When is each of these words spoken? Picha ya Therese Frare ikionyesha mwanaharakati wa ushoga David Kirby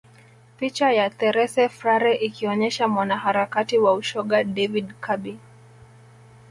Picha 0.57 0.87
ya 0.97 1.07
Therese 1.17 1.63
Frare 1.77 2.13
ikionyesha 2.27 2.87
mwanaharakati 2.87 3.77
wa 3.77 3.93
ushoga 3.93 4.43
David 4.43 4.87
Kirby 5.05 5.37